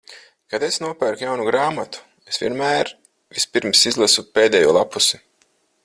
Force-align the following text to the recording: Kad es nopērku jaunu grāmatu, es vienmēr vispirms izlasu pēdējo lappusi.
Kad 0.53 0.63
es 0.67 0.77
nopērku 0.83 1.25
jaunu 1.27 1.45
grāmatu, 1.49 2.01
es 2.33 2.41
vienmēr 2.45 2.91
vispirms 3.39 3.85
izlasu 3.93 4.27
pēdējo 4.39 4.77
lappusi. 4.81 5.23